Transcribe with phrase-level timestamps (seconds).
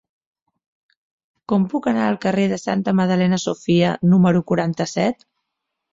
[1.51, 5.27] Com puc anar al carrer de Santa Magdalena Sofia número quaranta-set?